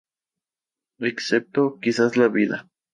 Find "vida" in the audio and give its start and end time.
2.27-2.67